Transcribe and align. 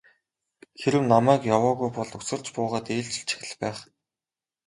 Хэрэв 0.81 1.03
намайг 1.13 1.41
яваагүй 1.55 1.89
бол 1.97 2.11
үсэрч 2.19 2.45
буугаад 2.55 2.85
ээлжилчих 2.95 3.41
л 3.49 3.53
байх. 3.61 3.79